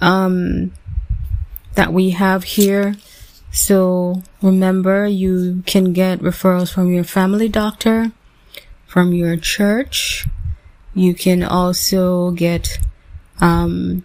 um, 0.00 0.72
that 1.74 1.92
we 1.92 2.10
have 2.10 2.44
here. 2.44 2.96
So 3.52 4.22
remember, 4.42 5.06
you 5.06 5.62
can 5.66 5.92
get 5.92 6.20
referrals 6.20 6.72
from 6.72 6.92
your 6.92 7.04
family 7.04 7.48
doctor, 7.48 8.12
from 8.86 9.12
your 9.12 9.36
church. 9.36 10.26
You 10.94 11.14
can 11.14 11.42
also 11.42 12.32
get 12.32 12.78
um, 13.40 14.04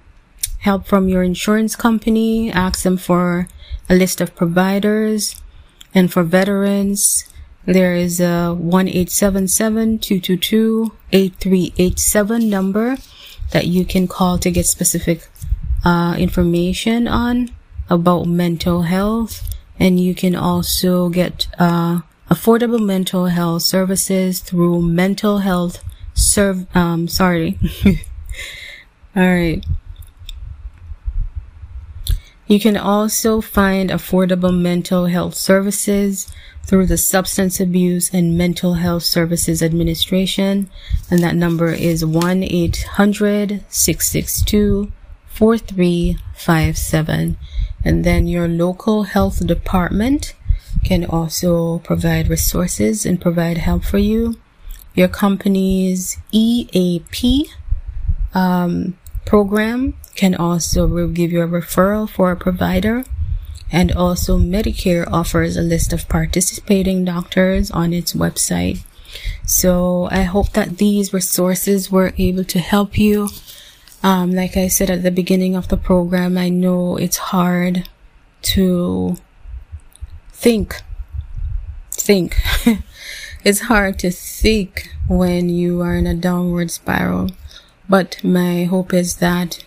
help 0.60 0.86
from 0.86 1.08
your 1.08 1.24
insurance 1.24 1.76
company. 1.76 2.52
Ask 2.52 2.84
them 2.84 2.98
for 2.98 3.48
a 3.90 3.96
list 3.96 4.22
of 4.22 4.36
providers. 4.36 5.42
And 5.94 6.12
for 6.12 6.24
veterans, 6.24 7.26
there 7.66 7.94
is 7.94 8.20
a 8.20 8.56
1-877-222-8387 11.12 12.50
number 12.50 12.98
that 13.52 13.68
you 13.68 13.86
can 13.86 14.08
call 14.08 14.38
to 14.38 14.50
get 14.50 14.66
specific 14.66 15.28
uh, 15.84 16.16
information 16.18 17.08
on 17.08 17.50
about 17.90 18.26
mental 18.26 18.84
health. 18.84 19.48
And 19.80 20.00
you 20.00 20.14
can 20.14 20.36
also 20.36 21.10
get 21.10 21.48
uh, 21.58 22.02
affordable 22.32 22.84
mental 22.84 23.26
health 23.26 23.64
services 23.64 24.40
through 24.40 24.82
mental 24.82 25.40
health 25.40 25.84
serve 26.14 26.66
um 26.76 27.08
sorry 27.08 27.58
all 29.16 29.24
right 29.24 29.66
you 32.48 32.60
can 32.60 32.78
also 32.78 33.42
find 33.42 33.90
affordable 33.90 34.58
mental 34.58 35.08
health 35.08 35.36
services 35.36 36.32
through 36.64 36.86
the 36.86 36.98
Substance 36.98 37.60
Abuse 37.60 38.14
and 38.14 38.38
Mental 38.38 38.76
Health 38.76 39.04
Services 39.04 39.62
Administration, 39.62 40.70
and 41.10 41.22
that 41.22 41.36
number 41.36 41.74
is 41.74 42.06
1 42.06 42.44
800 42.44 43.66
662 43.70 44.92
4357. 45.28 47.38
And 47.84 48.04
then 48.04 48.28
your 48.28 48.48
local 48.48 49.04
health 49.04 49.46
department 49.46 50.36
can 50.84 51.06
also 51.06 51.80
provide 51.80 52.28
resources 52.28 53.06
and 53.06 53.20
provide 53.20 53.58
help 53.58 53.84
for 53.84 53.98
you. 53.98 54.38
Your 54.94 55.08
company's 55.08 56.18
EAP 56.32 57.50
um, 58.34 58.98
program 59.26 59.96
can 60.16 60.36
also 60.36 61.08
give 61.08 61.32
you 61.32 61.42
a 61.42 61.48
referral 61.48 62.10
for 62.10 62.32
a 62.32 62.36
provider 62.36 63.06
and 63.72 63.92
also 63.92 64.38
Medicare 64.38 65.08
offers 65.12 65.56
a 65.56 65.62
list 65.62 65.94
of 65.94 66.10
participating 66.10 67.06
doctors 67.06 67.72
on 67.72 67.94
its 67.94 68.14
website. 68.14 68.84
So 69.46 70.08
I 70.12 70.24
hope 70.24 70.52
that 70.54 70.78
these 70.78 71.14
resources 71.14 71.92
were 71.92 72.14
able 72.18 72.44
to 72.46 72.60
help 72.60 72.98
you. 72.98 73.30
Um, 74.04 74.32
like 74.32 74.58
I 74.58 74.68
said 74.68 74.90
at 74.90 75.04
the 75.04 75.12
beginning 75.12 75.56
of 75.56 75.70
the 75.70 75.78
program, 75.78 76.38
I 76.38 76.50
know 76.50 76.98
it's 76.98 77.18
hard 77.18 77.88
to 78.54 79.16
think. 80.32 80.82
Think. 81.92 82.38
it's 83.44 83.62
hard 83.62 84.00
to 84.00 84.12
think 84.12 84.90
when 85.08 85.50
you 85.50 85.82
are 85.82 85.96
in 85.96 86.08
a 86.08 86.16
downward 86.16 86.72
spiral. 86.72 87.30
But 87.88 88.24
my 88.24 88.66
hope 88.66 88.94
is 88.94 89.18
that 89.18 89.64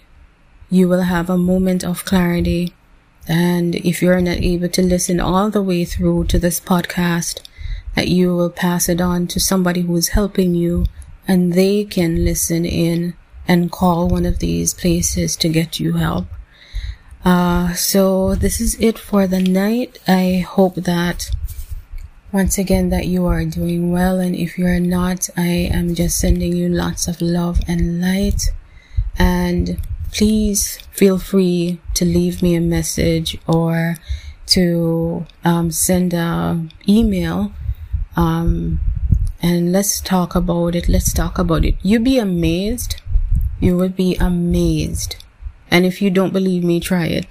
you 0.71 0.89
will 0.89 1.03
have 1.03 1.31
a 1.31 1.39
moment 1.39 1.85
of 1.85 2.05
clarity 2.05 2.75
and 3.29 3.75
if 3.75 4.03
you're 4.03 4.21
not 4.21 4.39
able 4.39 4.69
to 4.69 4.83
listen 4.83 5.21
all 5.21 5.51
the 5.51 5.63
way 5.63 5.85
through 5.85 6.25
to 6.25 6.39
this 6.39 6.61
podcast, 6.61 7.41
that 7.95 8.09
you 8.09 8.35
will 8.35 8.51
pass 8.51 8.89
it 8.89 9.01
on 9.01 9.27
to 9.29 9.41
somebody 9.41 9.83
who 9.83 9.97
is 9.97 10.09
helping 10.09 10.55
you 10.55 10.87
and 11.27 11.53
they 11.53 11.85
can 11.85 12.25
listen 12.25 12.65
in 12.67 13.15
and 13.47 13.73
call 13.73 14.09
one 14.09 14.27
of 14.27 14.39
these 14.39 14.75
places 14.75 15.37
to 15.37 15.49
get 15.49 15.81
you 15.81 15.95
help. 15.95 16.27
Uh, 17.25 17.73
so 17.73 18.35
this 18.35 18.61
is 18.61 18.75
it 18.81 18.99
for 18.99 19.27
the 19.27 19.41
night. 19.41 19.99
I 20.07 20.45
hope 20.47 20.75
that 20.75 21.31
once 22.33 22.59
again 22.59 22.91
that 22.91 23.07
you 23.07 23.25
are 23.27 23.45
doing 23.45 23.93
well. 23.93 24.19
And 24.19 24.35
if 24.35 24.59
you're 24.59 24.81
not, 24.81 25.31
I 25.37 25.71
am 25.73 25.95
just 25.95 26.19
sending 26.19 26.55
you 26.55 26.69
lots 26.69 27.09
of 27.09 27.23
love 27.23 27.61
and 27.67 28.03
light 28.03 28.51
and 29.17 29.81
please 30.15 30.79
feel 30.93 31.19
free 31.19 31.81
to 31.93 32.05
leave 32.05 32.41
me 32.41 32.55
a 32.55 32.61
message 32.61 33.37
or 33.49 33.97
to 34.47 35.27
um, 35.45 35.71
send 35.71 36.15
an 36.15 36.71
email 36.89 37.53
um, 38.17 38.81
and 39.43 39.73
let's 39.73 40.01
talk 40.01 40.35
about 40.35 40.75
it. 40.75 40.89
Let's 40.89 41.13
talk 41.13 41.39
about 41.39 41.65
it. 41.65 41.75
You'd 41.83 42.05
be 42.05 42.19
amazed. 42.19 43.03
You 43.61 43.77
would 43.77 43.97
be 43.97 44.15
amazed. 44.17 45.17
And 45.71 45.85
if 45.85 46.01
you 46.01 46.11
don't 46.11 46.33
believe 46.33 46.63
me, 46.63 46.81
try 46.81 47.07
it. 47.07 47.27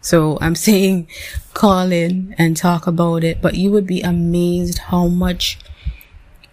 So 0.00 0.38
I'm 0.40 0.54
saying 0.68 1.08
call 1.52 1.92
in 1.92 2.34
and 2.38 2.56
talk 2.56 2.86
about 2.86 3.24
it, 3.24 3.42
but 3.42 3.54
you 3.56 3.70
would 3.72 3.86
be 3.86 4.00
amazed 4.00 4.78
how 4.78 5.08
much 5.08 5.58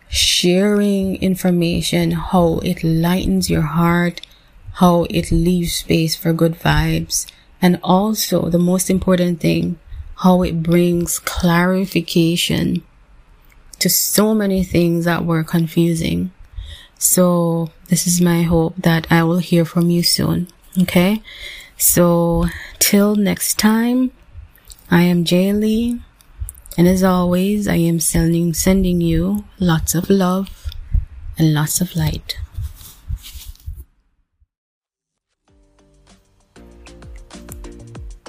sharing 0.09 1.15
information, 1.21 2.11
how 2.11 2.59
it 2.63 2.83
lightens 2.83 3.49
your 3.49 3.61
heart, 3.61 4.21
how 4.73 5.05
it 5.09 5.31
leaves 5.31 5.75
space 5.75 6.15
for 6.15 6.33
good 6.33 6.53
vibes, 6.53 7.25
and 7.61 7.79
also 7.83 8.49
the 8.49 8.59
most 8.59 8.89
important 8.89 9.39
thing, 9.39 9.79
how 10.17 10.41
it 10.41 10.63
brings 10.63 11.19
clarification 11.19 12.83
to 13.79 13.89
so 13.89 14.33
many 14.33 14.63
things 14.63 15.05
that 15.05 15.25
were 15.25 15.43
confusing. 15.43 16.31
So 16.97 17.71
this 17.87 18.05
is 18.05 18.21
my 18.21 18.43
hope 18.43 18.75
that 18.77 19.07
I 19.11 19.23
will 19.23 19.39
hear 19.39 19.65
from 19.65 19.89
you 19.89 20.03
soon. 20.03 20.47
Okay. 20.79 21.21
So 21.77 22.45
till 22.77 23.15
next 23.15 23.57
time, 23.57 24.11
I 24.91 25.01
am 25.01 25.25
Jay 25.25 25.51
Lee. 25.51 25.99
And 26.77 26.87
as 26.87 27.03
always, 27.03 27.67
I 27.67 27.75
am 27.75 27.99
sending, 27.99 28.53
sending 28.53 29.01
you 29.01 29.45
lots 29.59 29.95
of 29.95 30.09
love 30.09 30.67
and 31.37 31.53
lots 31.53 31.81
of 31.81 31.95
light. 31.95 32.37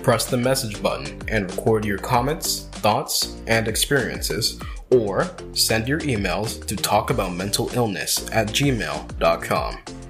Press 0.03 0.27
the 0.27 0.37
message 0.37 0.83
button 0.83 1.21
and 1.29 1.51
record 1.51 1.85
your 1.85 1.99
comments, 1.99 2.67
thoughts, 2.73 3.37
and 3.47 3.69
experiences, 3.69 4.61
or 4.91 5.31
send 5.53 5.89
your 5.89 6.01
emails 6.01 6.65
to 6.67 6.75
talkaboutmentalillness 6.77 8.35
at 8.35 8.49
gmail.com. 8.49 10.02